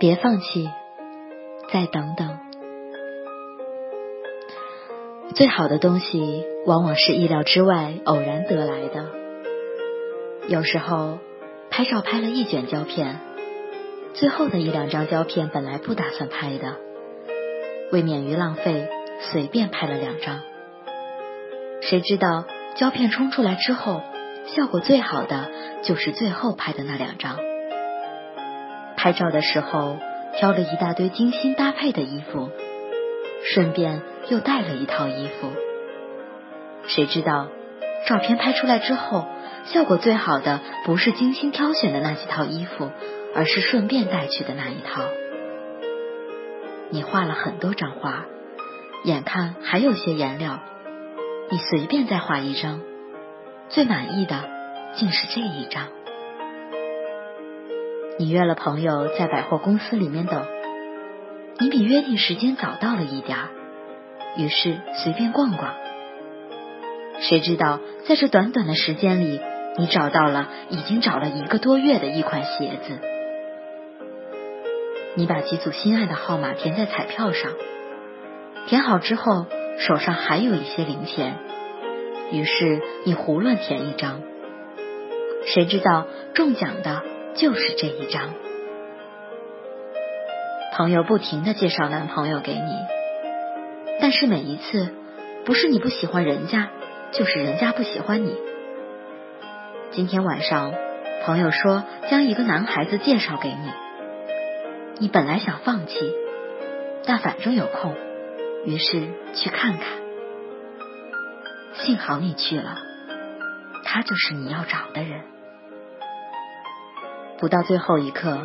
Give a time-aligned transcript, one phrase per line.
[0.00, 0.70] 别放弃，
[1.70, 2.38] 再等等。
[5.34, 9.10] 最好的东西往往是意料之外、偶然得来的。
[10.48, 11.18] 有时候
[11.68, 13.20] 拍照拍了一卷胶片，
[14.14, 16.78] 最后的一两张胶片本来不打算拍的，
[17.92, 18.88] 为免于浪费，
[19.20, 20.40] 随便拍了两张。
[21.82, 24.00] 谁知道胶片冲出来之后，
[24.46, 25.50] 效果最好的
[25.82, 27.49] 就是最后拍的那两张。
[29.02, 29.96] 拍照的时候
[30.36, 32.50] 挑了一大堆精心搭配的衣服，
[33.42, 35.50] 顺便又带了一套衣服。
[36.86, 37.48] 谁知道
[38.06, 39.26] 照片拍出来之后，
[39.64, 42.90] 效果最好的不是精心挑选的那几套衣服，
[43.34, 45.02] 而是顺便带去的那一套。
[46.90, 48.26] 你画了很多张画，
[49.04, 50.60] 眼看还有些颜料。
[51.50, 52.82] 你随便再画一张，
[53.70, 54.44] 最满意的
[54.92, 55.88] 竟是这一张。
[58.20, 60.44] 你约了朋友在百货公司里面等，
[61.58, 63.48] 你比约定时间早到了一点儿，
[64.36, 65.74] 于是随便逛逛。
[67.20, 69.40] 谁知道在这短短的时间里，
[69.78, 72.98] 你找到了已经找了一个多月的一款鞋子。
[75.14, 77.52] 你把几组心爱的号码填在彩票上，
[78.66, 79.46] 填好之后。
[79.78, 81.38] 手上还有一些零钱，
[82.32, 84.20] 于是你胡乱填一张，
[85.46, 87.02] 谁知道中奖的
[87.40, 88.34] 就是这一张。
[90.74, 92.74] 朋友不停的介绍男朋友给你，
[93.98, 94.94] 但是每一次
[95.46, 96.68] 不是你不喜欢人家，
[97.12, 98.36] 就是人家不喜欢你。
[99.90, 100.74] 今天晚上
[101.24, 103.70] 朋友说将一个男孩子介绍给你，
[104.98, 105.94] 你本来想放弃，
[107.06, 107.96] 但反正有空。
[108.66, 109.86] 于是去看看，
[111.72, 112.76] 幸好你去了，
[113.86, 115.22] 他就是你要找的人。
[117.40, 118.38] 不到最后一刻，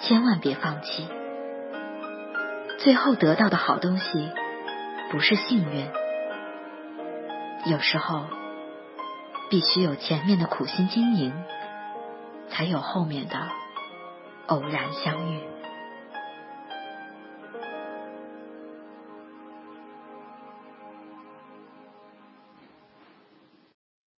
[0.00, 1.08] 千万别放弃。
[2.78, 4.30] 最后得到的好东西
[5.10, 5.90] 不是幸运，
[7.66, 8.26] 有时候
[9.50, 11.32] 必须有前面的苦心经营，
[12.48, 13.34] 才有后面的
[14.46, 15.40] 偶然相遇。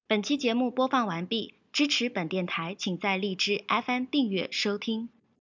[0.07, 5.09] 本期节目播放完毕，支持本电台，请在荔枝 FM 订阅收听。